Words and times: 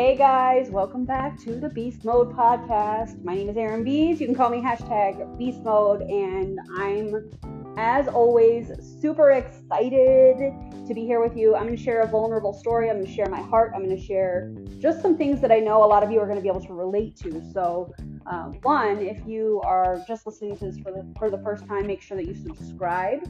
Hey 0.00 0.16
guys, 0.16 0.70
welcome 0.70 1.04
back 1.04 1.38
to 1.40 1.60
the 1.60 1.68
Beast 1.68 2.06
Mode 2.06 2.34
podcast. 2.34 3.22
My 3.22 3.34
name 3.34 3.50
is 3.50 3.56
Erin 3.58 3.84
Biest. 3.84 4.18
You 4.18 4.28
can 4.28 4.34
call 4.34 4.48
me 4.48 4.56
hashtag 4.56 5.36
Beast 5.36 5.60
Mode, 5.62 6.00
and 6.00 6.58
I'm, 6.78 7.30
as 7.76 8.08
always, 8.08 8.72
super 8.98 9.32
excited 9.32 10.54
to 10.86 10.94
be 10.94 11.04
here 11.04 11.20
with 11.20 11.36
you. 11.36 11.54
I'm 11.54 11.64
going 11.64 11.76
to 11.76 11.82
share 11.82 12.00
a 12.00 12.06
vulnerable 12.06 12.54
story. 12.54 12.88
I'm 12.88 12.96
going 12.96 13.08
to 13.08 13.12
share 13.12 13.28
my 13.28 13.42
heart. 13.42 13.72
I'm 13.74 13.84
going 13.84 13.94
to 13.94 14.02
share 14.02 14.50
just 14.78 15.02
some 15.02 15.18
things 15.18 15.38
that 15.42 15.52
I 15.52 15.58
know 15.58 15.84
a 15.84 15.86
lot 15.86 16.02
of 16.02 16.10
you 16.10 16.18
are 16.18 16.26
going 16.26 16.38
to 16.38 16.42
be 16.42 16.48
able 16.48 16.64
to 16.64 16.72
relate 16.72 17.14
to. 17.16 17.42
So, 17.52 17.92
um, 18.24 18.54
one, 18.62 19.00
if 19.00 19.20
you 19.26 19.60
are 19.64 20.02
just 20.08 20.24
listening 20.24 20.56
to 20.60 20.64
this 20.64 20.78
for 20.78 20.92
the 20.92 21.06
for 21.18 21.28
the 21.28 21.42
first 21.42 21.66
time, 21.66 21.86
make 21.86 22.00
sure 22.00 22.16
that 22.16 22.24
you 22.24 22.34
subscribe, 22.34 23.22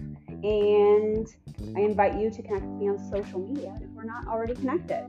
and 0.44 1.26
I 1.76 1.80
invite 1.80 2.16
you 2.16 2.30
to 2.30 2.42
connect 2.42 2.64
with 2.64 2.80
me 2.80 2.88
on 2.90 3.10
social 3.10 3.40
media 3.40 3.76
if 3.82 3.90
we're 3.90 4.04
not 4.04 4.28
already 4.28 4.54
connected. 4.54 5.08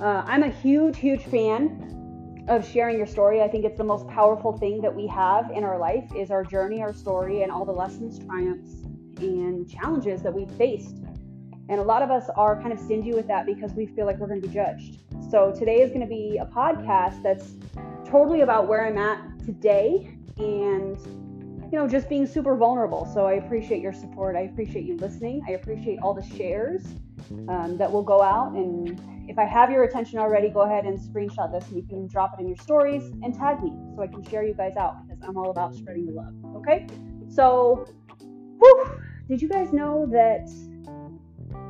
Uh, 0.00 0.22
I'm 0.26 0.42
a 0.42 0.50
huge, 0.50 0.98
huge 0.98 1.24
fan 1.24 2.44
of 2.48 2.66
sharing 2.66 2.98
your 2.98 3.06
story. 3.06 3.40
I 3.40 3.48
think 3.48 3.64
it's 3.64 3.78
the 3.78 3.84
most 3.84 4.06
powerful 4.08 4.56
thing 4.58 4.82
that 4.82 4.94
we 4.94 5.06
have 5.06 5.50
in 5.50 5.64
our 5.64 5.78
life 5.78 6.04
is 6.14 6.30
our 6.30 6.44
journey, 6.44 6.82
our 6.82 6.92
story, 6.92 7.42
and 7.42 7.50
all 7.50 7.64
the 7.64 7.72
lessons, 7.72 8.18
triumphs, 8.18 8.82
and 9.20 9.68
challenges 9.68 10.22
that 10.22 10.32
we've 10.32 10.50
faced. 10.52 10.98
And 11.68 11.80
a 11.80 11.82
lot 11.82 12.02
of 12.02 12.10
us 12.10 12.28
are 12.36 12.60
kind 12.60 12.72
of 12.72 12.78
stingy 12.78 13.12
with 13.12 13.26
that 13.28 13.46
because 13.46 13.72
we 13.72 13.86
feel 13.86 14.04
like 14.04 14.18
we're 14.18 14.28
going 14.28 14.42
to 14.42 14.46
be 14.46 14.52
judged. 14.52 14.98
So 15.30 15.52
today 15.58 15.80
is 15.80 15.88
going 15.88 16.02
to 16.02 16.06
be 16.06 16.38
a 16.38 16.46
podcast 16.46 17.22
that's 17.22 17.54
totally 18.08 18.42
about 18.42 18.68
where 18.68 18.86
I'm 18.86 18.98
at 18.98 19.44
today 19.44 20.16
and 20.36 20.98
you 21.72 21.78
know 21.78 21.88
just 21.88 22.08
being 22.08 22.26
super 22.26 22.54
vulnerable. 22.54 23.10
So 23.12 23.26
I 23.26 23.34
appreciate 23.34 23.80
your 23.80 23.94
support. 23.94 24.36
I 24.36 24.42
appreciate 24.42 24.84
you 24.84 24.96
listening. 24.98 25.42
I 25.48 25.52
appreciate 25.52 25.98
all 26.00 26.14
the 26.14 26.22
shares 26.36 26.84
um, 27.48 27.76
that 27.78 27.90
will 27.90 28.02
go 28.02 28.22
out 28.22 28.52
and 28.52 29.00
if 29.28 29.38
I 29.38 29.44
have 29.44 29.70
your 29.70 29.84
attention 29.84 30.18
already, 30.18 30.48
go 30.48 30.60
ahead 30.60 30.84
and 30.84 30.98
screenshot 30.98 31.52
this 31.52 31.68
and 31.68 31.76
you 31.76 31.82
can 31.82 32.06
drop 32.06 32.34
it 32.38 32.40
in 32.40 32.48
your 32.48 32.56
stories 32.56 33.10
and 33.22 33.34
tag 33.34 33.62
me 33.62 33.72
so 33.94 34.02
I 34.02 34.06
can 34.06 34.22
share 34.24 34.44
you 34.44 34.54
guys 34.54 34.76
out 34.76 35.06
because 35.06 35.20
I'm 35.22 35.36
all 35.36 35.50
about 35.50 35.74
spreading 35.74 36.06
the 36.06 36.12
love. 36.12 36.32
Okay? 36.56 36.86
So, 37.28 37.86
whew, 38.58 39.00
did 39.28 39.42
you 39.42 39.48
guys 39.48 39.72
know 39.72 40.06
that 40.12 40.48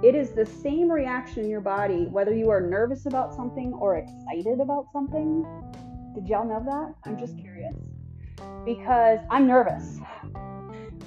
it 0.03 0.15
is 0.15 0.33
the 0.33 0.45
same 0.45 0.91
reaction 0.91 1.45
in 1.45 1.51
your 1.51 1.63
body 1.63 2.07
whether 2.07 2.35
you 2.35 2.51
are 2.51 2.61
nervous 2.61 3.07
about 3.07 3.35
something 3.35 3.73
or 3.73 3.97
excited 3.97 4.61
about 4.61 4.89
something? 4.93 5.45
Did 6.15 6.29
y'all 6.29 6.47
know 6.47 6.63
that? 6.65 6.95
I'm 7.09 7.19
just 7.19 7.39
curious. 7.39 7.75
Because 8.67 9.21
I'm 9.31 9.47
nervous. 9.47 9.99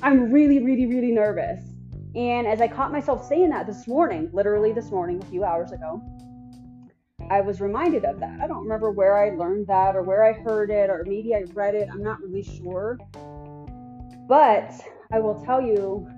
I'm 0.02 0.32
really, 0.32 0.64
really, 0.64 0.88
really 0.88 1.12
nervous. 1.12 1.62
And 2.20 2.48
as 2.48 2.60
I 2.60 2.68
caught 2.68 2.92
myself 2.92 3.26
saying 3.26 3.50
that 3.52 3.66
this 3.66 3.88
morning, 3.88 4.30
literally 4.34 4.74
this 4.74 4.92
morning, 4.92 5.24
a 5.24 5.26
few 5.28 5.46
hours 5.46 5.72
ago, 5.72 6.02
I 7.32 7.40
was 7.40 7.62
reminded 7.62 8.04
of 8.04 8.20
that. 8.20 8.42
I 8.42 8.48
don't 8.48 8.62
remember 8.62 8.92
where 8.92 9.18
I 9.18 9.34
learned 9.38 9.68
that 9.68 9.96
or 9.96 10.04
where 10.04 10.26
I 10.26 10.34
heard 10.34 10.70
it 10.70 10.90
or 10.90 11.06
maybe 11.08 11.34
I 11.34 11.46
read 11.54 11.76
it. 11.76 11.88
I'm 11.90 12.04
not 12.04 12.20
really 12.20 12.44
sure. 12.44 12.98
But 14.28 14.74
I 15.14 15.20
will 15.20 15.42
tell 15.46 15.62
you, 15.62 16.10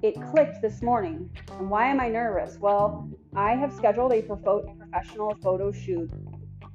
it 0.00 0.14
clicked 0.30 0.62
this 0.62 0.80
morning. 0.80 1.28
And 1.58 1.68
why 1.68 1.88
am 1.88 1.98
I 1.98 2.08
nervous? 2.08 2.60
Well, 2.60 3.10
I 3.34 3.56
have 3.56 3.72
scheduled 3.72 4.12
a 4.12 4.22
professional 4.22 5.34
photo 5.42 5.72
shoot 5.72 6.08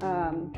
um, 0.01 0.51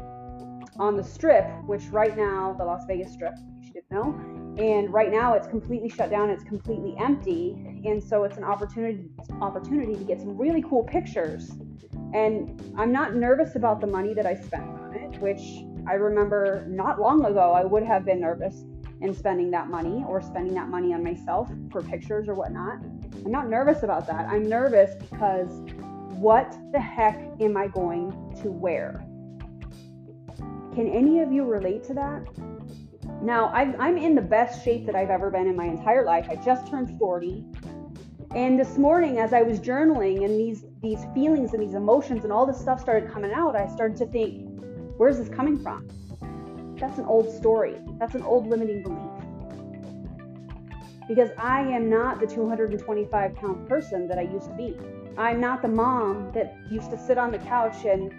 on 0.80 0.98
the 0.98 1.04
strip, 1.04 1.46
which 1.68 1.84
right 1.90 2.18
now, 2.18 2.56
the 2.58 2.66
Las 2.66 2.86
Vegas 2.88 3.14
strip, 3.14 3.36
you 3.62 3.68
should 3.68 3.84
know. 3.92 4.33
And 4.58 4.94
right 4.94 5.12
now 5.12 5.34
it's 5.34 5.48
completely 5.48 5.90
shut 5.90 6.10
down, 6.10 6.30
it's 6.30 6.44
completely 6.44 6.96
empty. 7.00 7.82
And 7.86 8.04
so 8.04 8.24
it's 8.24 8.38
an 8.38 8.44
opportunity 8.44 9.10
opportunity 9.42 9.96
to 9.96 10.04
get 10.04 10.20
some 10.20 10.38
really 10.38 10.64
cool 10.64 10.84
pictures 10.84 11.52
and 12.14 12.62
I'm 12.78 12.92
not 12.92 13.16
nervous 13.16 13.56
about 13.56 13.82
the 13.82 13.88
money 13.88 14.14
that 14.14 14.26
I 14.26 14.36
spent 14.36 14.64
on 14.64 14.94
it, 14.94 15.20
which 15.20 15.42
I 15.88 15.94
remember 15.94 16.64
not 16.70 17.02
long 17.02 17.26
ago 17.26 17.54
I 17.54 17.64
would 17.66 17.84
have 17.84 18.06
been 18.06 18.22
nervous 18.22 18.64
in 19.02 19.14
spending 19.14 19.50
that 19.52 19.68
money 19.68 20.06
or 20.08 20.22
spending 20.22 20.54
that 20.54 20.70
money 20.70 20.94
on 20.94 21.04
myself 21.04 21.50
for 21.72 21.82
pictures 21.82 22.30
or 22.30 22.36
whatnot. 22.36 22.78
I'm 23.26 23.32
not 23.32 23.50
nervous 23.50 23.82
about 23.82 24.06
that. 24.08 24.28
I'm 24.28 24.48
nervous 24.48 24.96
because 24.96 25.62
what 26.20 26.56
the 26.72 26.80
heck 26.80 27.20
am 27.42 27.58
I 27.58 27.68
going 27.68 28.12
to 28.44 28.52
wear? 28.52 29.04
Can 30.76 30.88
any 30.88 31.20
of 31.20 31.32
you 31.32 31.46
relate 31.46 31.84
to 31.86 31.94
that? 31.96 32.28
Now, 33.22 33.48
i 33.48 33.64
am 33.64 33.98
in 33.98 34.16
the 34.16 34.22
best 34.22 34.64
shape 34.64 34.86
that 34.86 34.96
I've 34.96 35.10
ever 35.10 35.30
been 35.30 35.48
in 35.48 35.56
my 35.56 35.66
entire 35.66 36.06
life. 36.06 36.28
I 36.30 36.36
just 36.36 36.68
turned 36.68 36.98
40. 37.00 37.46
And 38.36 38.60
this 38.60 38.78
morning, 38.78 39.20
as 39.20 39.32
I 39.32 39.42
was 39.44 39.60
journaling 39.60 40.26
and 40.26 40.40
these 40.40 40.66
these 40.82 41.06
feelings 41.14 41.54
and 41.54 41.62
these 41.62 41.76
emotions 41.76 42.24
and 42.24 42.34
all 42.34 42.46
this 42.46 42.60
stuff 42.60 42.82
started 42.82 43.12
coming 43.12 43.32
out, 43.32 43.56
I 43.56 43.68
started 43.68 43.98
to 43.98 44.06
think, 44.08 44.50
where's 44.98 45.18
this 45.18 45.30
coming 45.30 45.62
from? 45.62 45.88
That's 46.78 46.98
an 46.98 47.06
old 47.06 47.32
story. 47.32 47.76
That's 48.00 48.16
an 48.16 48.24
old 48.24 48.48
limiting 48.48 48.84
belief. 48.84 49.00
Because 51.08 51.30
I 51.38 51.62
am 51.62 51.90
not 51.90 52.20
the 52.20 52.28
225 52.28 53.36
pound 53.36 53.70
person 53.70 54.08
that 54.08 54.18
I 54.18 54.24
used 54.24 54.48
to 54.48 54.56
be. 54.56 54.78
I'm 55.18 55.40
not 55.40 55.62
the 55.62 55.68
mom 55.68 56.32
that 56.34 56.56
used 56.72 56.90
to 56.92 56.98
sit 56.98 57.18
on 57.18 57.32
the 57.32 57.38
couch 57.38 57.86
and 57.86 58.12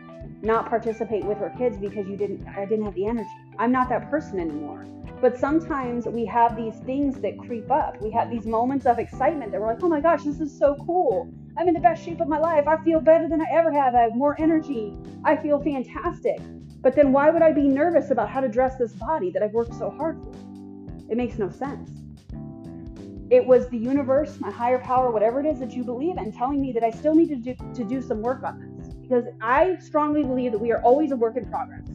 not 0.43 0.69
participate 0.69 1.25
with 1.25 1.39
her 1.39 1.53
kids 1.59 1.77
because 1.77 2.07
you 2.07 2.17
didn't 2.17 2.47
I 2.47 2.65
didn't 2.67 2.85
have 2.85 2.95
the 2.95 3.07
energy. 3.07 3.29
I'm 3.59 3.73
not 3.73 3.89
that 3.89 4.11
person 4.11 4.39
anymore. 4.39 4.87
But 5.21 5.39
sometimes 5.39 6.07
we 6.07 6.27
have 6.27 6.57
these 6.57 6.77
things 6.81 7.19
that 7.21 7.39
creep 7.39 7.71
up. 7.71 8.01
We 8.01 8.11
have 8.11 8.31
these 8.31 8.47
moments 8.47 8.85
of 8.85 8.99
excitement 8.99 9.53
that 9.53 9.61
we're 9.61 9.69
like, 9.69 9.83
oh 9.83 9.89
my 9.89 10.01
gosh, 10.01 10.23
this 10.25 10.41
is 10.41 10.57
so 10.57 10.77
cool. 10.87 11.33
I'm 11.57 11.67
in 11.69 11.75
the 11.75 11.81
best 11.81 12.05
shape 12.05 12.21
of 12.21 12.29
my 12.29 12.39
life. 12.39 12.67
I 12.67 12.83
feel 12.85 13.01
better 13.01 13.29
than 13.29 13.41
I 13.41 13.47
ever 13.51 13.73
have. 13.73 13.95
I 13.95 14.03
have 14.03 14.15
more 14.15 14.39
energy. 14.41 14.97
I 15.25 15.37
feel 15.37 15.63
fantastic. 15.63 16.39
But 16.83 16.95
then 16.95 17.13
why 17.13 17.31
would 17.31 17.43
I 17.43 17.53
be 17.53 17.67
nervous 17.67 18.11
about 18.11 18.29
how 18.29 18.41
to 18.41 18.49
dress 18.49 18.77
this 18.77 18.93
body 18.93 19.31
that 19.31 19.43
I've 19.43 19.55
worked 19.55 19.75
so 19.75 19.91
hard 19.91 20.19
for? 20.19 20.33
It 21.11 21.17
makes 21.17 21.39
no 21.39 21.49
sense. 21.49 22.04
It 23.31 23.45
was 23.45 23.69
the 23.69 23.79
universe, 23.79 24.39
my 24.39 24.51
higher 24.51 24.79
power, 24.79 25.11
whatever 25.11 25.41
it 25.41 25.47
is 25.47 25.59
that 25.61 25.73
you 25.73 25.83
believe 25.83 26.19
in, 26.19 26.33
telling 26.33 26.61
me 26.61 26.73
that 26.73 26.85
I 26.85 26.91
still 26.91 27.15
need 27.15 27.29
to 27.29 27.37
do, 27.37 27.55
to 27.75 27.85
do 27.85 28.03
some 28.03 28.21
work 28.21 28.43
on 28.43 28.77
this. 28.79 28.95
Because 28.95 29.25
I 29.41 29.77
strongly 29.79 30.23
believe 30.23 30.53
that 30.53 30.59
we 30.59 30.73
are 30.73 30.83
always 30.83 31.11
a 31.11 31.17
work 31.17 31.37
in 31.37 31.47
progress. 31.47 31.87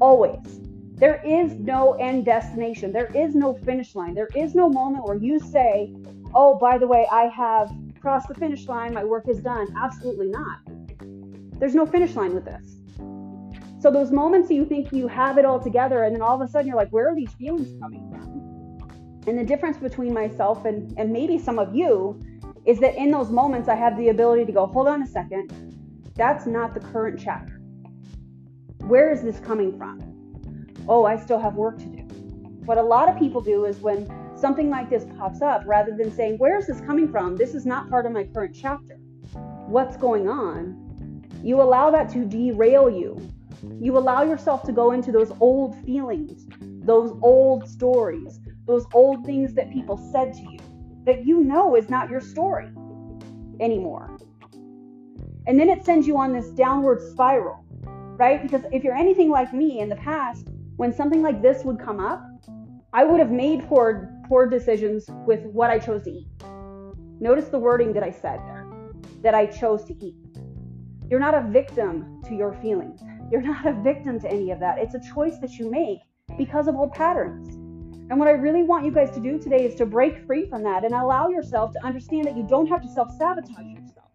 Always. 0.00 0.60
There 0.94 1.22
is 1.26 1.52
no 1.58 1.92
end 1.94 2.24
destination. 2.24 2.92
There 2.92 3.10
is 3.14 3.34
no 3.34 3.52
finish 3.52 3.94
line. 3.94 4.14
There 4.14 4.30
is 4.34 4.54
no 4.54 4.68
moment 4.68 5.04
where 5.04 5.18
you 5.18 5.38
say, 5.38 5.94
oh, 6.34 6.56
by 6.56 6.78
the 6.78 6.86
way, 6.86 7.06
I 7.12 7.24
have 7.24 7.70
crossed 8.00 8.28
the 8.28 8.34
finish 8.34 8.66
line. 8.66 8.94
My 8.94 9.04
work 9.04 9.28
is 9.28 9.40
done. 9.40 9.66
Absolutely 9.76 10.28
not. 10.28 10.60
There's 11.58 11.74
no 11.74 11.84
finish 11.84 12.14
line 12.14 12.34
with 12.34 12.46
this. 12.46 12.76
So 13.78 13.90
those 13.90 14.10
moments 14.10 14.48
that 14.48 14.54
you 14.54 14.64
think 14.64 14.92
you 14.92 15.06
have 15.06 15.36
it 15.36 15.44
all 15.44 15.60
together, 15.60 16.04
and 16.04 16.14
then 16.14 16.22
all 16.22 16.34
of 16.34 16.40
a 16.40 16.50
sudden 16.50 16.66
you're 16.66 16.76
like, 16.76 16.90
where 16.90 17.10
are 17.10 17.14
these 17.14 17.32
feelings 17.32 17.78
coming 17.78 18.08
from? 18.10 18.15
And 19.26 19.38
the 19.38 19.44
difference 19.44 19.76
between 19.76 20.12
myself 20.12 20.64
and, 20.64 20.96
and 20.98 21.12
maybe 21.12 21.38
some 21.38 21.58
of 21.58 21.74
you 21.74 22.20
is 22.64 22.78
that 22.80 22.94
in 22.96 23.10
those 23.10 23.30
moments 23.30 23.68
I 23.68 23.74
have 23.74 23.96
the 23.96 24.08
ability 24.08 24.44
to 24.46 24.52
go, 24.52 24.66
hold 24.66 24.88
on 24.88 25.02
a 25.02 25.06
second, 25.06 25.52
that's 26.14 26.46
not 26.46 26.74
the 26.74 26.80
current 26.80 27.20
chapter. 27.22 27.60
Where 28.86 29.12
is 29.12 29.22
this 29.22 29.40
coming 29.40 29.76
from? 29.76 30.16
oh, 30.88 31.04
I 31.04 31.16
still 31.16 31.38
have 31.38 31.54
work 31.54 31.78
to 31.78 31.84
do. 31.84 32.02
What 32.64 32.78
a 32.78 32.82
lot 32.82 33.08
of 33.08 33.18
people 33.18 33.40
do 33.40 33.64
is 33.64 33.78
when 33.78 34.08
something 34.36 34.70
like 34.70 34.90
this 34.90 35.06
pops 35.18 35.42
up, 35.42 35.62
rather 35.66 35.96
than 35.96 36.12
saying, 36.12 36.38
where 36.38 36.58
is 36.58 36.66
this 36.66 36.80
coming 36.80 37.10
from? 37.10 37.36
This 37.36 37.54
is 37.54 37.64
not 37.64 37.88
part 37.88 38.06
of 38.06 38.12
my 38.12 38.24
current 38.24 38.56
chapter. 38.58 38.96
What's 39.66 39.96
going 39.96 40.28
on? 40.28 41.22
You 41.42 41.60
allow 41.60 41.90
that 41.90 42.08
to 42.10 42.24
derail 42.24 42.90
you. 42.90 43.20
You 43.80 43.96
allow 43.96 44.22
yourself 44.22 44.62
to 44.64 44.72
go 44.72 44.92
into 44.92 45.10
those 45.10 45.32
old 45.40 45.76
feelings, 45.84 46.46
those 46.60 47.16
old 47.22 47.68
stories, 47.68 48.38
those 48.66 48.84
old 48.92 49.24
things 49.24 49.54
that 49.54 49.72
people 49.72 49.96
said 50.12 50.32
to 50.34 50.40
you 50.40 50.58
that 51.04 51.24
you 51.24 51.42
know 51.42 51.76
is 51.76 51.88
not 51.88 52.10
your 52.10 52.20
story 52.20 52.68
anymore. 53.60 54.18
And 55.46 55.58
then 55.58 55.68
it 55.68 55.84
sends 55.84 56.06
you 56.06 56.16
on 56.16 56.32
this 56.32 56.50
downward 56.50 57.00
spiral, 57.00 57.64
right? 58.18 58.42
Because 58.42 58.62
if 58.72 58.82
you're 58.82 58.96
anything 58.96 59.30
like 59.30 59.52
me 59.52 59.80
in 59.80 59.88
the 59.88 59.96
past, 59.96 60.48
when 60.76 60.92
something 60.92 61.22
like 61.22 61.40
this 61.40 61.64
would 61.64 61.78
come 61.78 62.00
up, 62.00 62.24
I 62.92 63.04
would 63.04 63.20
have 63.20 63.30
made 63.30 63.66
poor 63.68 64.12
poor 64.28 64.46
decisions 64.48 65.08
with 65.24 65.44
what 65.44 65.70
I 65.70 65.78
chose 65.78 66.02
to 66.02 66.10
eat. 66.10 66.26
Notice 67.20 67.48
the 67.48 67.58
wording 67.58 67.92
that 67.92 68.02
I 68.02 68.10
said 68.10 68.40
there, 68.40 68.66
that 69.22 69.34
I 69.34 69.46
chose 69.46 69.84
to 69.84 69.94
eat. 70.04 70.16
You're 71.08 71.20
not 71.20 71.34
a 71.34 71.42
victim 71.42 72.20
to 72.24 72.34
your 72.34 72.52
feelings. 72.54 73.00
You're 73.30 73.42
not 73.42 73.66
a 73.66 73.72
victim 73.72 74.18
to 74.20 74.28
any 74.28 74.50
of 74.50 74.58
that. 74.60 74.78
It's 74.78 74.94
a 74.94 75.14
choice 75.14 75.38
that 75.38 75.52
you 75.52 75.70
make 75.70 76.00
because 76.36 76.66
of 76.66 76.74
old 76.74 76.92
patterns. 76.92 77.56
And 78.08 78.20
what 78.20 78.28
I 78.28 78.32
really 78.32 78.62
want 78.62 78.84
you 78.84 78.92
guys 78.92 79.10
to 79.12 79.20
do 79.20 79.38
today 79.38 79.64
is 79.64 79.74
to 79.76 79.86
break 79.86 80.24
free 80.26 80.48
from 80.48 80.62
that 80.62 80.84
and 80.84 80.94
allow 80.94 81.28
yourself 81.28 81.72
to 81.72 81.84
understand 81.84 82.26
that 82.26 82.36
you 82.36 82.46
don't 82.48 82.68
have 82.68 82.80
to 82.82 82.88
self 82.88 83.10
sabotage 83.16 83.66
yourself. 83.66 84.06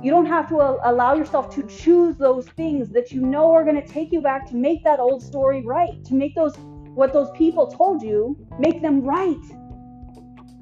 You 0.00 0.10
don't 0.10 0.26
have 0.26 0.48
to 0.50 0.56
allow 0.56 1.14
yourself 1.14 1.52
to 1.54 1.62
choose 1.66 2.16
those 2.16 2.46
things 2.50 2.90
that 2.90 3.10
you 3.10 3.20
know 3.20 3.52
are 3.52 3.64
going 3.64 3.80
to 3.80 3.86
take 3.86 4.12
you 4.12 4.20
back 4.20 4.48
to 4.50 4.56
make 4.56 4.84
that 4.84 5.00
old 5.00 5.22
story 5.22 5.64
right, 5.64 6.04
to 6.04 6.14
make 6.14 6.34
those 6.34 6.56
what 6.94 7.12
those 7.12 7.30
people 7.32 7.66
told 7.66 8.02
you, 8.02 8.36
make 8.58 8.80
them 8.82 9.02
right. 9.02 9.36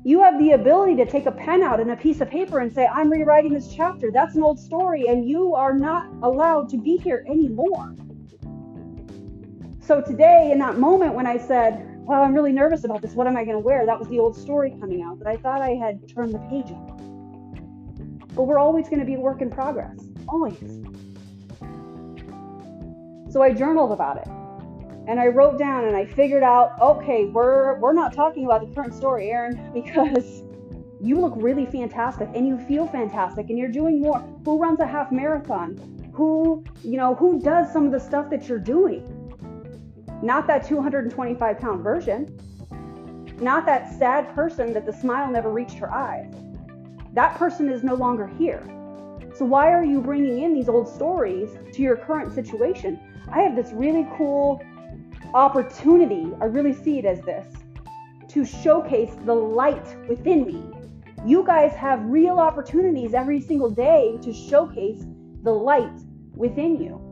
You 0.04 0.22
have 0.22 0.38
the 0.38 0.52
ability 0.52 0.96
to 0.96 1.06
take 1.06 1.26
a 1.26 1.32
pen 1.32 1.62
out 1.62 1.80
and 1.80 1.90
a 1.90 1.96
piece 1.96 2.22
of 2.22 2.30
paper 2.30 2.60
and 2.60 2.72
say, 2.72 2.86
I'm 2.86 3.10
rewriting 3.10 3.52
this 3.52 3.74
chapter. 3.74 4.10
That's 4.10 4.36
an 4.36 4.42
old 4.42 4.58
story, 4.58 5.08
and 5.08 5.28
you 5.28 5.54
are 5.54 5.74
not 5.74 6.06
allowed 6.22 6.70
to 6.70 6.78
be 6.78 6.96
here 6.96 7.26
anymore. 7.28 7.94
So, 9.90 10.00
today, 10.00 10.52
in 10.52 10.60
that 10.60 10.78
moment 10.78 11.14
when 11.14 11.26
I 11.26 11.36
said, 11.36 11.84
Well, 12.06 12.22
I'm 12.22 12.32
really 12.32 12.52
nervous 12.52 12.84
about 12.84 13.02
this, 13.02 13.14
what 13.14 13.26
am 13.26 13.36
I 13.36 13.42
going 13.42 13.56
to 13.56 13.58
wear? 13.58 13.84
That 13.84 13.98
was 13.98 14.06
the 14.06 14.20
old 14.20 14.36
story 14.36 14.72
coming 14.78 15.02
out 15.02 15.18
that 15.18 15.26
I 15.26 15.34
thought 15.34 15.60
I 15.60 15.70
had 15.70 16.08
turned 16.08 16.32
the 16.32 16.38
page 16.38 16.70
on. 16.70 18.28
But 18.36 18.44
we're 18.44 18.60
always 18.60 18.88
going 18.88 19.00
to 19.00 19.04
be 19.04 19.14
a 19.14 19.18
work 19.18 19.42
in 19.42 19.50
progress. 19.50 19.98
Always. 20.28 20.60
So, 23.32 23.42
I 23.42 23.52
journaled 23.52 23.90
about 23.90 24.18
it 24.18 24.28
and 25.08 25.18
I 25.18 25.26
wrote 25.26 25.58
down 25.58 25.86
and 25.86 25.96
I 25.96 26.06
figured 26.06 26.44
out, 26.44 26.80
okay, 26.80 27.24
we're 27.24 27.76
we're 27.80 27.92
not 27.92 28.12
talking 28.12 28.44
about 28.44 28.60
the 28.60 28.72
current 28.72 28.94
story, 28.94 29.28
Erin, 29.32 29.72
because 29.74 30.44
you 31.02 31.18
look 31.18 31.32
really 31.34 31.66
fantastic 31.66 32.28
and 32.32 32.46
you 32.46 32.58
feel 32.58 32.86
fantastic 32.86 33.50
and 33.50 33.58
you're 33.58 33.72
doing 33.72 34.00
more. 34.00 34.20
Who 34.44 34.56
runs 34.56 34.78
a 34.78 34.86
half 34.86 35.10
marathon? 35.10 35.74
Who, 36.14 36.64
you 36.84 36.96
know, 36.96 37.16
who 37.16 37.40
does 37.40 37.72
some 37.72 37.86
of 37.86 37.90
the 37.90 37.98
stuff 37.98 38.30
that 38.30 38.48
you're 38.48 38.60
doing? 38.60 39.16
Not 40.22 40.46
that 40.46 40.66
225 40.66 41.58
pound 41.58 41.82
version. 41.82 42.38
Not 43.40 43.64
that 43.66 43.98
sad 43.98 44.34
person 44.34 44.72
that 44.74 44.84
the 44.84 44.92
smile 44.92 45.30
never 45.30 45.50
reached 45.50 45.78
her 45.78 45.92
eyes. 45.92 46.34
That 47.14 47.36
person 47.36 47.70
is 47.70 47.82
no 47.82 47.94
longer 47.94 48.26
here. 48.26 48.62
So 49.34 49.44
why 49.46 49.72
are 49.72 49.84
you 49.84 50.00
bringing 50.00 50.42
in 50.42 50.52
these 50.52 50.68
old 50.68 50.88
stories 50.88 51.50
to 51.72 51.82
your 51.82 51.96
current 51.96 52.34
situation? 52.34 53.00
I 53.32 53.40
have 53.40 53.56
this 53.56 53.72
really 53.72 54.06
cool 54.16 54.62
opportunity, 55.32 56.32
I 56.40 56.46
really 56.46 56.74
see 56.74 56.98
it 56.98 57.04
as 57.04 57.20
this, 57.22 57.46
to 58.28 58.44
showcase 58.44 59.14
the 59.24 59.34
light 59.34 59.96
within 60.08 60.46
me. 60.46 60.62
You 61.24 61.44
guys 61.44 61.72
have 61.74 62.04
real 62.04 62.38
opportunities 62.38 63.14
every 63.14 63.40
single 63.40 63.70
day 63.70 64.18
to 64.22 64.32
showcase 64.32 65.04
the 65.42 65.52
light 65.52 66.00
within 66.34 66.80
you. 66.82 67.09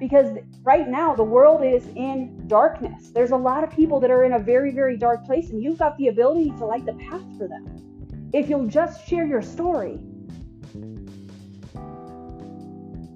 Because 0.00 0.38
right 0.62 0.88
now, 0.88 1.14
the 1.14 1.22
world 1.22 1.62
is 1.62 1.86
in 1.94 2.48
darkness. 2.48 3.10
There's 3.10 3.30
a 3.30 3.36
lot 3.36 3.62
of 3.62 3.70
people 3.70 4.00
that 4.00 4.10
are 4.10 4.24
in 4.24 4.32
a 4.32 4.38
very, 4.38 4.72
very 4.72 4.96
dark 4.96 5.24
place, 5.24 5.50
and 5.50 5.62
you've 5.62 5.78
got 5.78 5.96
the 5.98 6.08
ability 6.08 6.50
to 6.58 6.64
light 6.64 6.86
the 6.86 6.94
path 6.94 7.22
for 7.38 7.46
them. 7.46 8.30
If 8.32 8.48
you'll 8.48 8.66
just 8.66 9.06
share 9.06 9.26
your 9.26 9.42
story, 9.42 10.00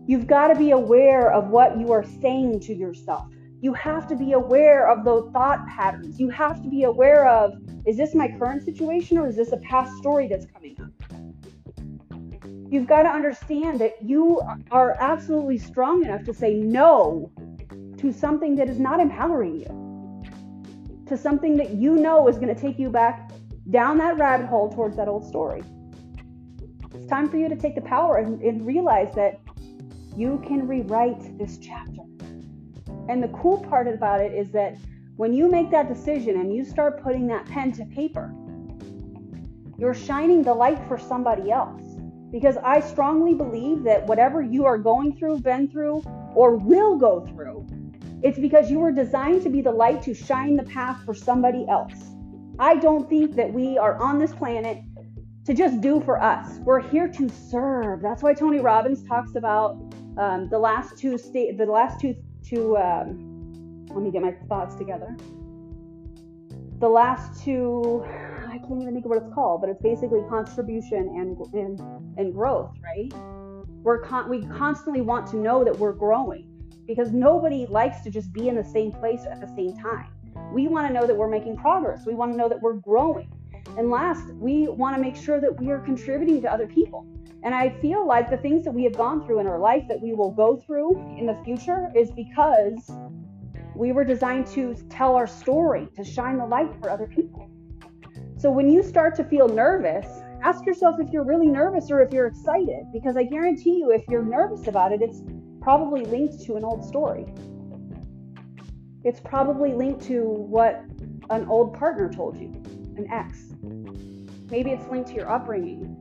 you've 0.07 0.27
got 0.27 0.49
to 0.49 0.55
be 0.55 0.71
aware 0.71 1.33
of 1.33 1.49
what 1.49 1.79
you 1.79 1.91
are 1.91 2.05
saying 2.05 2.61
to 2.61 2.75
yourself 2.75 3.27
you 3.65 3.73
have 3.73 4.07
to 4.07 4.15
be 4.15 4.33
aware 4.33 4.91
of 4.91 5.07
those 5.07 5.31
thought 5.33 5.67
patterns. 5.67 6.21
You 6.21 6.29
have 6.29 6.63
to 6.63 6.69
be 6.69 6.83
aware 6.83 7.27
of 7.27 7.55
is 7.87 7.97
this 7.97 8.15
my 8.15 8.29
current 8.39 8.63
situation 8.63 9.17
or 9.17 9.27
is 9.27 9.37
this 9.37 9.53
a 9.53 9.57
past 9.57 9.97
story 9.97 10.29
that's 10.29 10.45
coming 10.45 10.77
up? 10.83 11.04
You've 12.75 12.89
got 12.89 13.05
to 13.05 13.09
understand 13.09 13.79
that 13.79 14.03
you 14.03 14.43
are 14.73 14.97
absolutely 14.99 15.59
strong 15.59 16.05
enough 16.05 16.25
to 16.25 16.35
say 16.35 16.55
no 16.55 17.31
to 17.99 18.13
something 18.13 18.57
that 18.57 18.69
is 18.69 18.81
not 18.81 18.99
empowering 18.99 19.61
you, 19.61 21.07
to 21.07 21.17
something 21.17 21.57
that 21.59 21.75
you 21.75 21.95
know 21.95 22.27
is 22.27 22.35
going 22.35 22.53
to 22.53 22.61
take 22.61 22.77
you 22.77 22.91
back 22.91 23.31
down 23.71 23.97
that 23.99 24.19
rabbit 24.19 24.49
hole 24.49 24.73
towards 24.73 24.97
that 24.97 25.07
old 25.07 25.25
story. 25.25 25.63
It's 26.93 27.07
time 27.09 27.29
for 27.29 27.37
you 27.37 27.49
to 27.49 27.55
take 27.55 27.77
the 27.77 27.81
power 27.81 28.17
and, 28.17 28.43
and 28.43 28.67
realize 28.67 29.15
that 29.15 29.41
you 30.17 30.43
can 30.45 30.67
rewrite 30.67 31.39
this 31.39 31.59
chapter. 31.59 32.03
And 33.09 33.23
the 33.23 33.31
cool 33.41 33.59
part 33.69 33.87
about 33.87 34.21
it 34.21 34.33
is 34.33 34.51
that 34.51 34.77
when 35.15 35.33
you 35.33 35.49
make 35.49 35.71
that 35.71 35.87
decision 35.87 36.41
and 36.41 36.53
you 36.53 36.65
start 36.65 37.01
putting 37.05 37.29
that 37.29 37.47
pen 37.47 37.71
to 37.75 37.85
paper, 37.85 38.35
you're 39.79 39.95
shining 39.95 40.43
the 40.43 40.55
light 40.55 40.81
for 40.89 40.99
somebody 40.99 41.53
else. 41.53 41.84
Because 42.35 42.57
I 42.65 42.81
strongly 42.81 43.33
believe 43.33 43.85
that 43.85 44.09
whatever 44.09 44.43
you 44.43 44.65
are 44.65 44.77
going 44.77 45.17
through, 45.17 45.39
been 45.39 45.69
through, 45.69 46.03
or 46.35 46.57
will 46.57 46.97
go 46.97 47.21
through, 47.21 47.65
it's 48.25 48.41
because 48.41 48.69
you 48.69 48.81
were 48.81 48.91
designed 48.91 49.45
to 49.45 49.49
be 49.49 49.61
the 49.61 49.71
light 49.71 50.03
to 50.03 50.15
shine 50.15 50.57
the 50.57 50.65
path 50.65 50.99
for 51.05 51.15
somebody 51.15 51.65
else. 51.71 51.95
I 52.59 52.75
don't 52.75 53.09
think 53.09 53.37
that 53.37 53.53
we 53.53 53.79
are 53.79 54.03
on 54.03 54.19
this 54.19 54.35
planet 54.35 54.79
to 55.45 55.55
just 55.55 55.81
do 55.81 56.01
for 56.01 56.21
us. 56.21 56.59
We're 56.65 56.81
here 56.81 57.07
to 57.07 57.29
serve. 57.29 58.03
That's 58.03 58.21
why 58.21 58.35
Tony 58.35 58.59
Robbins 58.59 59.07
talks 59.07 59.37
about 59.37 59.77
um, 60.19 60.49
the 60.51 60.59
last 60.59 60.99
two 60.99 61.17
state, 61.17 61.57
the 61.57 61.67
last 61.67 62.01
two 62.01 62.17
two. 62.43 62.77
um, 62.77 63.87
let 63.91 64.03
me 64.03 64.11
get 64.11 64.23
my 64.23 64.33
thoughts 64.49 64.75
together. 64.75 65.17
The 66.81 66.89
last 66.89 67.45
two, 67.45 68.05
can't 68.67 68.83
even 68.83 68.95
think 68.95 69.05
of 69.05 69.11
what 69.11 69.23
it's 69.23 69.35
called, 69.35 69.61
but 69.61 69.71
it's 69.71 69.83
basically 69.83 70.21
contribution 70.29 70.99
and 71.17 71.55
and, 71.55 71.81
and 72.19 72.33
growth, 72.33 72.73
right? 72.83 73.13
We're 73.83 74.01
con- 74.01 74.29
we 74.29 74.43
constantly 74.47 75.01
want 75.01 75.27
to 75.29 75.37
know 75.37 75.65
that 75.65 75.79
we're 75.79 75.93
growing 75.93 76.51
because 76.87 77.13
nobody 77.13 77.67
likes 77.67 78.01
to 78.03 78.11
just 78.11 78.33
be 78.33 78.49
in 78.49 78.57
the 78.57 78.65
same 78.65 78.93
place 78.93 79.25
at 79.31 79.41
the 79.41 79.49
same 79.49 79.77
time. 79.77 80.09
We 80.53 80.69
want 80.69 80.87
to 80.89 80.93
know 80.93 81.07
that 81.07 81.17
we're 81.17 81.29
making 81.29 81.57
progress. 81.57 82.07
We 82.07 82.15
want 82.15 82.33
to 82.33 82.37
know 82.37 82.49
that 82.49 82.61
we're 82.61 82.75
growing. 82.75 83.31
And 83.77 83.91
last, 83.91 84.27
we 84.35 84.69
want 84.69 84.95
to 84.97 85.03
make 85.03 85.17
sure 85.17 85.41
that 85.41 85.61
we 85.61 85.71
are 85.71 85.81
contributing 85.81 86.41
to 86.43 86.53
other 86.53 86.67
people. 86.67 87.07
And 87.43 87.55
I 87.55 87.71
feel 87.81 88.07
like 88.07 88.31
the 88.31 88.37
things 88.37 88.65
that 88.65 88.73
we 88.73 88.85
have 88.85 88.97
gone 88.97 89.27
through 89.27 89.41
in 89.41 89.47
our 89.47 89.59
life 89.59 89.85
that 89.89 90.01
we 90.01 90.15
will 90.15 90.31
go 90.31 90.57
through 90.57 90.99
in 91.19 91.27
the 91.27 91.37
future 91.45 91.91
is 91.95 92.11
because 92.11 92.91
we 93.75 93.93
were 93.93 94.05
designed 94.05 94.47
to 94.49 94.75
tell 94.89 95.17
our 95.17 95.27
story, 95.27 95.89
to 95.97 96.05
shine 96.05 96.39
the 96.39 96.47
light 96.47 96.71
for 96.81 96.89
other 96.89 97.07
people. 97.07 97.51
So 98.37 98.51
when 98.51 98.69
you 98.69 98.83
start 98.83 99.15
to 99.17 99.25
feel 99.25 99.49
nervous, 99.49 100.07
ask 100.43 100.67
yourself 100.67 100.97
if 100.99 101.11
you're 101.11 101.25
really 101.25 101.47
nervous 101.47 101.91
or 101.91 102.03
if 102.03 102.13
you're 102.13 102.27
excited, 102.27 102.87
because 102.93 103.17
I 103.17 103.23
guarantee 103.23 103.79
you, 103.79 103.91
if 103.93 104.03
you're 104.09 104.25
nervous 104.25 104.67
about 104.67 104.93
it, 104.93 105.01
it's 105.01 105.23
probably 105.61 106.05
linked 106.05 106.43
to 106.45 106.57
an 106.57 106.65
old 106.65 106.85
story. 106.85 107.27
It's 109.05 109.21
probably 109.21 109.73
linked 109.73 110.03
to 110.07 110.23
what 110.25 110.85
an 111.31 111.47
old 111.47 111.75
partner 111.75 112.13
told 112.13 112.39
you, 112.39 112.49
an 112.97 113.07
ex. 113.11 113.55
Maybe 114.51 114.71
it's 114.71 114.87
linked 114.89 115.09
to 115.11 115.15
your 115.15 115.31
upbringing. 115.31 115.97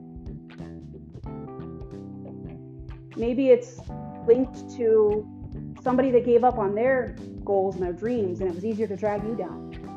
Maybe 3.16 3.50
it's 3.50 3.80
linked 4.28 4.76
to 4.78 5.30
somebody 5.82 6.12
that 6.12 6.26
gave 6.26 6.44
up 6.44 6.58
on 6.58 6.74
their 6.74 7.16
goals 7.44 7.76
and 7.76 7.84
their 7.84 7.94
dreams 7.94 8.40
and 8.40 8.50
it 8.50 8.56
was 8.56 8.66
easier 8.66 8.88
to 8.88 8.96
drag 8.96 9.24
you 9.24 9.36
down. 9.36 9.93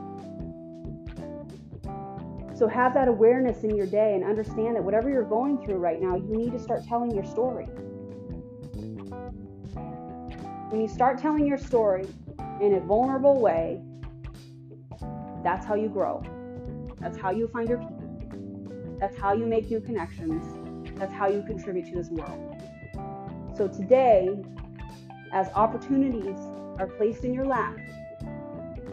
So 2.56 2.66
have 2.68 2.94
that 2.94 3.06
awareness 3.06 3.64
in 3.64 3.76
your 3.76 3.86
day 3.86 4.14
and 4.14 4.24
understand 4.24 4.76
that 4.76 4.82
whatever 4.82 5.10
you're 5.10 5.24
going 5.24 5.62
through 5.62 5.76
right 5.76 6.00
now, 6.00 6.16
you 6.16 6.34
need 6.34 6.52
to 6.52 6.58
start 6.58 6.84
telling 6.88 7.10
your 7.10 7.24
story. 7.24 7.66
When 10.70 10.80
you 10.80 10.88
start 10.88 11.18
telling 11.18 11.46
your 11.46 11.58
story 11.58 12.08
in 12.62 12.72
a 12.72 12.80
vulnerable 12.80 13.38
way, 13.42 13.82
that's 15.44 15.66
how 15.66 15.74
you 15.74 15.90
grow. 15.90 16.22
That's 16.98 17.18
how 17.18 17.30
you 17.30 17.46
find 17.46 17.68
your 17.68 17.76
people. 17.76 18.96
That's 18.98 19.18
how 19.18 19.34
you 19.34 19.44
make 19.44 19.70
new 19.70 19.80
connections. 19.80 20.42
That's 20.98 21.12
how 21.12 21.28
you 21.28 21.42
contribute 21.42 21.84
to 21.90 21.94
this 21.94 22.08
world. 22.08 22.56
So 23.54 23.68
today, 23.68 24.30
as 25.30 25.48
opportunities 25.54 26.38
are 26.78 26.86
placed 26.86 27.22
in 27.24 27.34
your 27.34 27.44
lap, 27.44 27.76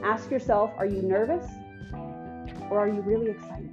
ask 0.03 0.29
yourself 0.29 0.73
are 0.77 0.85
you 0.85 1.01
nervous 1.01 1.45
or 2.73 2.79
are 2.79 2.87
you 2.87 3.01
really 3.01 3.29
excited? 3.29 3.69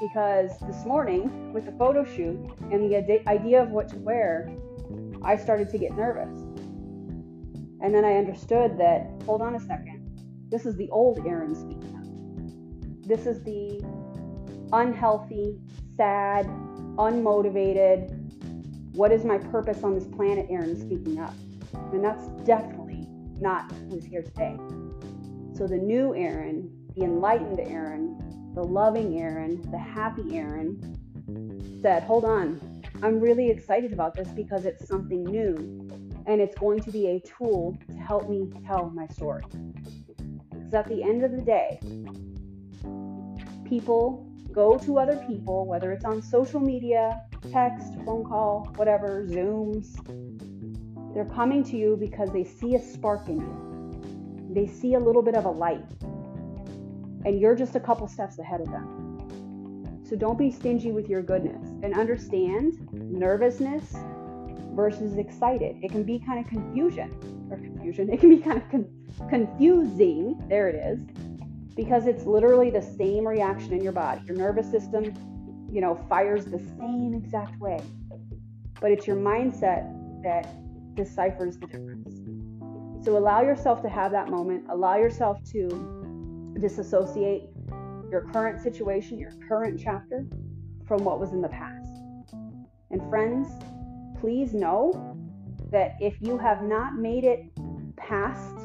Because 0.00 0.58
this 0.60 0.86
morning, 0.86 1.52
with 1.52 1.66
the 1.66 1.72
photo 1.72 2.04
shoot 2.04 2.38
and 2.72 2.90
the 2.90 3.28
idea 3.28 3.62
of 3.62 3.68
what 3.68 3.90
to 3.90 3.96
wear, 3.98 4.50
I 5.22 5.36
started 5.36 5.68
to 5.70 5.78
get 5.78 5.94
nervous. 5.94 6.40
And 7.82 7.94
then 7.94 8.04
I 8.06 8.14
understood 8.14 8.78
that, 8.78 9.10
hold 9.26 9.42
on 9.42 9.56
a 9.56 9.60
second, 9.60 10.02
this 10.48 10.64
is 10.64 10.74
the 10.76 10.88
old 10.88 11.26
Erin 11.26 11.54
speaking 11.54 11.94
up. 11.94 13.06
This 13.06 13.26
is 13.26 13.42
the 13.42 13.84
unhealthy, 14.72 15.58
sad, 15.98 16.46
unmotivated, 16.96 18.10
what 18.94 19.12
is 19.12 19.22
my 19.22 19.36
purpose 19.36 19.82
on 19.82 19.94
this 19.94 20.06
planet, 20.06 20.46
Erin 20.48 20.80
speaking 20.80 21.20
up. 21.20 21.34
And 21.92 22.02
that's 22.02 22.26
definitely 22.44 23.06
not 23.38 23.70
who's 23.90 24.06
here 24.06 24.22
today. 24.22 24.56
So 25.56 25.66
the 25.66 25.78
new 25.78 26.14
Erin, 26.14 26.70
the 26.94 27.04
enlightened 27.04 27.60
Erin, 27.60 28.52
the 28.54 28.62
loving 28.62 29.18
Erin, 29.18 29.62
the 29.70 29.78
happy 29.78 30.36
Erin 30.36 31.80
said, 31.80 32.02
hold 32.02 32.26
on, 32.26 32.82
I'm 33.02 33.18
really 33.20 33.48
excited 33.48 33.94
about 33.94 34.14
this 34.14 34.28
because 34.28 34.66
it's 34.66 34.86
something 34.86 35.24
new 35.24 35.56
and 36.26 36.42
it's 36.42 36.54
going 36.58 36.80
to 36.80 36.90
be 36.90 37.06
a 37.06 37.20
tool 37.20 37.74
to 37.90 37.96
help 37.96 38.28
me 38.28 38.50
tell 38.66 38.90
my 38.90 39.06
story. 39.06 39.44
Because 40.50 40.74
at 40.74 40.88
the 40.88 41.02
end 41.02 41.24
of 41.24 41.32
the 41.32 41.40
day, 41.40 41.80
people 43.64 44.30
go 44.52 44.76
to 44.76 44.98
other 44.98 45.16
people, 45.26 45.66
whether 45.66 45.90
it's 45.90 46.04
on 46.04 46.20
social 46.20 46.60
media, 46.60 47.22
text, 47.50 47.94
phone 48.04 48.24
call, 48.24 48.70
whatever, 48.76 49.26
Zooms. 49.26 49.94
They're 51.14 51.24
coming 51.24 51.64
to 51.64 51.78
you 51.78 51.96
because 51.98 52.30
they 52.30 52.44
see 52.44 52.74
a 52.74 52.78
spark 52.78 53.28
in 53.30 53.40
you. 53.40 53.65
They 54.50 54.66
see 54.66 54.94
a 54.94 55.00
little 55.00 55.22
bit 55.22 55.34
of 55.34 55.44
a 55.44 55.50
light. 55.50 55.84
and 57.24 57.40
you're 57.40 57.54
just 57.56 57.74
a 57.74 57.80
couple 57.80 58.06
steps 58.08 58.38
ahead 58.38 58.60
of 58.60 58.68
them. 58.70 60.00
So 60.08 60.14
don't 60.16 60.38
be 60.38 60.50
stingy 60.50 60.92
with 60.92 61.08
your 61.08 61.22
goodness 61.22 61.68
and 61.82 61.94
understand 61.98 62.88
nervousness 62.92 63.94
versus 64.74 65.16
excited. 65.18 65.76
It 65.82 65.90
can 65.90 66.04
be 66.04 66.20
kind 66.20 66.38
of 66.44 66.48
confusion 66.50 67.10
or 67.50 67.56
confusion. 67.56 68.12
It 68.12 68.20
can 68.20 68.28
be 68.30 68.38
kind 68.38 68.62
of 68.62 68.70
con- 68.70 68.88
confusing. 69.28 70.40
There 70.48 70.68
it 70.68 70.76
is. 70.76 71.00
Because 71.74 72.06
it's 72.06 72.24
literally 72.24 72.70
the 72.70 72.82
same 72.82 73.26
reaction 73.26 73.72
in 73.72 73.82
your 73.82 73.92
body. 73.92 74.22
Your 74.26 74.36
nervous 74.36 74.70
system, 74.70 75.12
you 75.72 75.80
know, 75.80 75.96
fires 76.08 76.44
the 76.46 76.60
same 76.78 77.14
exact 77.14 77.58
way. 77.60 77.80
But 78.80 78.92
it's 78.92 79.06
your 79.06 79.16
mindset 79.16 79.92
that 80.22 80.46
deciphers 80.94 81.58
the 81.58 81.66
difference. 81.66 82.15
So 83.06 83.16
allow 83.16 83.40
yourself 83.40 83.82
to 83.82 83.88
have 83.88 84.10
that 84.10 84.30
moment. 84.30 84.64
Allow 84.68 84.96
yourself 84.96 85.38
to 85.52 86.56
disassociate 86.60 87.44
your 88.10 88.22
current 88.32 88.60
situation, 88.60 89.16
your 89.16 89.30
current 89.46 89.80
chapter 89.80 90.26
from 90.88 91.04
what 91.04 91.20
was 91.20 91.32
in 91.32 91.40
the 91.40 91.48
past. 91.48 91.88
And 92.90 93.00
friends, 93.08 93.46
please 94.18 94.54
know 94.54 95.16
that 95.70 95.94
if 96.00 96.20
you 96.20 96.36
have 96.36 96.64
not 96.64 96.96
made 96.96 97.22
it 97.22 97.44
past 97.96 98.58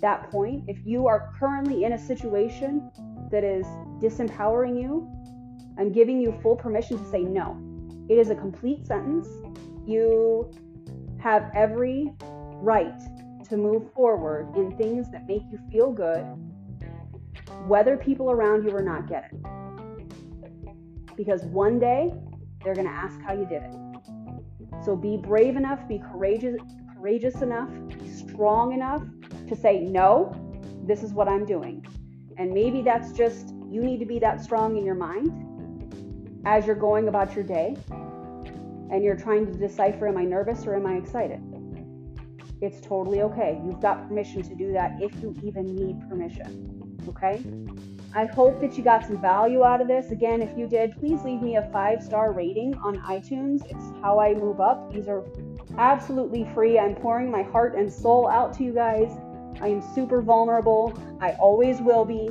that 0.00 0.30
point, 0.30 0.62
if 0.68 0.78
you 0.86 1.08
are 1.08 1.32
currently 1.40 1.82
in 1.82 1.94
a 1.94 1.98
situation 1.98 2.88
that 3.32 3.42
is 3.42 3.66
disempowering 4.00 4.80
you, 4.80 5.10
I'm 5.76 5.90
giving 5.90 6.20
you 6.20 6.38
full 6.40 6.54
permission 6.54 6.96
to 6.96 7.10
say 7.10 7.22
no. 7.24 7.60
It 8.08 8.16
is 8.16 8.30
a 8.30 8.36
complete 8.36 8.86
sentence. 8.86 9.26
You 9.84 10.52
have 11.18 11.50
every 11.52 12.12
right 12.60 13.00
to 13.48 13.56
move 13.56 13.92
forward 13.92 14.54
in 14.56 14.76
things 14.76 15.10
that 15.10 15.26
make 15.26 15.42
you 15.50 15.58
feel 15.70 15.90
good, 15.90 16.24
whether 17.66 17.96
people 17.96 18.30
around 18.30 18.64
you 18.64 18.70
or 18.70 18.82
not 18.82 19.08
get 19.08 19.30
it. 19.32 21.16
Because 21.16 21.44
one 21.44 21.78
day 21.78 22.12
they're 22.64 22.74
going 22.74 22.86
to 22.86 22.92
ask 22.92 23.20
how 23.22 23.32
you 23.32 23.46
did 23.46 23.62
it. 23.62 23.74
So 24.84 24.94
be 24.94 25.16
brave 25.16 25.56
enough, 25.56 25.86
be 25.88 25.98
courageous, 25.98 26.56
courageous 26.94 27.42
enough, 27.42 27.70
be 27.88 28.08
strong 28.08 28.72
enough 28.72 29.02
to 29.48 29.56
say, 29.56 29.80
no, 29.80 30.32
this 30.84 31.02
is 31.02 31.12
what 31.12 31.28
I'm 31.28 31.44
doing. 31.44 31.86
And 32.36 32.52
maybe 32.52 32.82
that's 32.82 33.12
just, 33.12 33.54
you 33.68 33.82
need 33.82 33.98
to 33.98 34.06
be 34.06 34.18
that 34.20 34.40
strong 34.42 34.76
in 34.76 34.84
your 34.84 34.94
mind 34.94 35.44
as 36.44 36.66
you're 36.66 36.76
going 36.76 37.08
about 37.08 37.34
your 37.34 37.44
day 37.44 37.76
and 38.90 39.02
you're 39.02 39.16
trying 39.16 39.46
to 39.46 39.52
decipher, 39.52 40.08
am 40.08 40.16
I 40.16 40.24
nervous 40.24 40.66
or 40.66 40.76
am 40.76 40.86
I 40.86 40.94
excited? 40.94 41.42
It's 42.60 42.80
totally 42.80 43.22
okay. 43.22 43.60
You've 43.64 43.80
got 43.80 44.08
permission 44.08 44.42
to 44.42 44.54
do 44.54 44.72
that 44.72 45.00
if 45.00 45.12
you 45.22 45.34
even 45.42 45.74
need 45.74 46.08
permission. 46.08 46.98
Okay? 47.08 47.42
I 48.14 48.24
hope 48.24 48.60
that 48.60 48.76
you 48.76 48.82
got 48.82 49.04
some 49.04 49.20
value 49.20 49.64
out 49.64 49.80
of 49.80 49.86
this. 49.86 50.10
Again, 50.10 50.42
if 50.42 50.56
you 50.58 50.66
did, 50.66 50.96
please 50.98 51.22
leave 51.22 51.40
me 51.40 51.56
a 51.56 51.70
five 51.70 52.02
star 52.02 52.32
rating 52.32 52.74
on 52.78 52.98
iTunes. 52.98 53.64
It's 53.66 54.02
how 54.02 54.18
I 54.18 54.34
move 54.34 54.60
up. 54.60 54.92
These 54.92 55.08
are 55.08 55.24
absolutely 55.76 56.48
free. 56.54 56.78
I'm 56.78 56.94
pouring 56.94 57.30
my 57.30 57.42
heart 57.42 57.76
and 57.76 57.92
soul 57.92 58.28
out 58.28 58.52
to 58.54 58.64
you 58.64 58.72
guys. 58.72 59.10
I 59.60 59.68
am 59.68 59.82
super 59.94 60.20
vulnerable. 60.22 60.98
I 61.20 61.32
always 61.32 61.80
will 61.80 62.04
be 62.04 62.30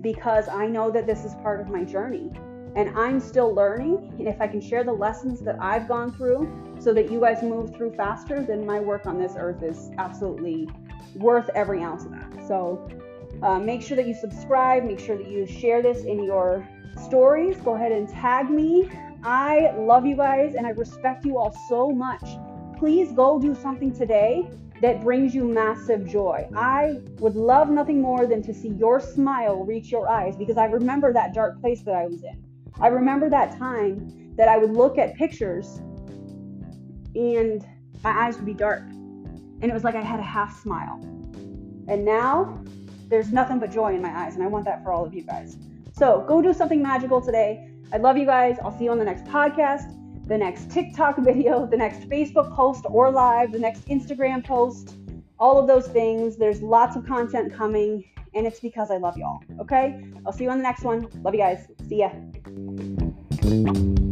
because 0.00 0.48
I 0.48 0.66
know 0.66 0.90
that 0.90 1.06
this 1.06 1.24
is 1.24 1.34
part 1.36 1.60
of 1.60 1.68
my 1.68 1.84
journey 1.84 2.30
and 2.76 2.96
I'm 2.98 3.20
still 3.20 3.54
learning. 3.54 4.14
And 4.18 4.28
if 4.28 4.40
I 4.40 4.48
can 4.48 4.60
share 4.60 4.84
the 4.84 4.92
lessons 4.92 5.40
that 5.40 5.56
I've 5.60 5.86
gone 5.88 6.12
through 6.12 6.50
so 6.80 6.92
that 6.94 7.10
you 7.10 7.20
guys 7.20 7.42
move 7.42 7.74
through 7.74 7.94
faster, 7.94 8.42
then 8.42 8.66
my 8.66 8.80
work 8.80 9.06
on 9.06 9.18
this 9.18 9.34
earth 9.36 9.62
is 9.62 9.90
absolutely 9.98 10.68
worth 11.14 11.48
every 11.54 11.82
ounce 11.82 12.04
of 12.04 12.10
that. 12.12 12.46
So, 12.46 12.88
uh, 13.42 13.58
make 13.58 13.82
sure 13.82 13.96
that 13.96 14.06
you 14.06 14.14
subscribe. 14.14 14.84
Make 14.84 15.00
sure 15.00 15.16
that 15.16 15.28
you 15.28 15.46
share 15.46 15.82
this 15.82 16.04
in 16.04 16.24
your 16.24 16.66
stories. 17.06 17.56
Go 17.58 17.74
ahead 17.74 17.92
and 17.92 18.08
tag 18.08 18.50
me. 18.50 18.88
I 19.22 19.72
love 19.76 20.04
you 20.04 20.16
guys 20.16 20.54
and 20.54 20.66
I 20.66 20.70
respect 20.70 21.24
you 21.24 21.38
all 21.38 21.56
so 21.68 21.90
much. 21.90 22.24
Please 22.78 23.12
go 23.12 23.40
do 23.40 23.54
something 23.54 23.92
today 23.92 24.48
that 24.82 25.00
brings 25.00 25.34
you 25.34 25.44
massive 25.44 26.06
joy. 26.06 26.46
I 26.54 27.00
would 27.20 27.36
love 27.36 27.70
nothing 27.70 28.02
more 28.02 28.26
than 28.26 28.42
to 28.42 28.52
see 28.52 28.68
your 28.68 29.00
smile 29.00 29.64
reach 29.64 29.90
your 29.90 30.08
eyes 30.08 30.36
because 30.36 30.58
I 30.58 30.66
remember 30.66 31.12
that 31.12 31.32
dark 31.32 31.60
place 31.60 31.82
that 31.82 31.94
I 31.94 32.06
was 32.06 32.22
in. 32.22 32.43
I 32.80 32.88
remember 32.88 33.30
that 33.30 33.56
time 33.58 34.34
that 34.36 34.48
I 34.48 34.58
would 34.58 34.72
look 34.72 34.98
at 34.98 35.14
pictures 35.14 35.80
and 37.14 37.64
my 38.02 38.10
eyes 38.10 38.36
would 38.36 38.46
be 38.46 38.54
dark. 38.54 38.82
And 38.82 39.64
it 39.64 39.72
was 39.72 39.84
like 39.84 39.94
I 39.94 40.02
had 40.02 40.20
a 40.20 40.24
half 40.24 40.60
smile. 40.60 41.00
And 41.88 42.04
now 42.04 42.62
there's 43.08 43.32
nothing 43.32 43.58
but 43.58 43.70
joy 43.70 43.94
in 43.94 44.02
my 44.02 44.10
eyes, 44.10 44.34
and 44.34 44.42
I 44.42 44.46
want 44.46 44.64
that 44.64 44.82
for 44.82 44.92
all 44.92 45.04
of 45.04 45.14
you 45.14 45.22
guys. 45.22 45.56
So 45.92 46.24
go 46.26 46.42
do 46.42 46.52
something 46.52 46.82
magical 46.82 47.20
today. 47.20 47.70
I 47.92 47.98
love 47.98 48.16
you 48.16 48.26
guys. 48.26 48.56
I'll 48.62 48.76
see 48.76 48.84
you 48.84 48.90
on 48.90 48.98
the 48.98 49.04
next 49.04 49.24
podcast, 49.24 49.96
the 50.26 50.36
next 50.36 50.70
TikTok 50.70 51.18
video, 51.24 51.66
the 51.66 51.76
next 51.76 52.08
Facebook 52.08 52.54
post 52.54 52.84
or 52.88 53.10
live, 53.10 53.52
the 53.52 53.58
next 53.58 53.86
Instagram 53.86 54.44
post, 54.44 54.96
all 55.38 55.58
of 55.58 55.66
those 55.68 55.86
things. 55.88 56.36
There's 56.36 56.62
lots 56.62 56.96
of 56.96 57.06
content 57.06 57.54
coming, 57.54 58.04
and 58.34 58.46
it's 58.46 58.60
because 58.60 58.90
I 58.90 58.96
love 58.96 59.16
y'all. 59.16 59.40
Okay? 59.60 60.02
I'll 60.26 60.32
see 60.32 60.44
you 60.44 60.50
on 60.50 60.58
the 60.58 60.64
next 60.64 60.82
one. 60.82 61.08
Love 61.22 61.34
you 61.34 61.40
guys. 61.40 61.68
See 61.88 61.98
ya. 61.98 62.10
Thank 62.54 63.76
you. 63.76 64.03